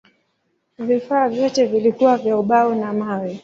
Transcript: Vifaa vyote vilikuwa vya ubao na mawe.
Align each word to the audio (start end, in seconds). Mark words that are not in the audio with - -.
Vifaa 0.79 1.29
vyote 1.29 1.65
vilikuwa 1.65 2.17
vya 2.17 2.37
ubao 2.37 2.75
na 2.75 2.93
mawe. 2.93 3.39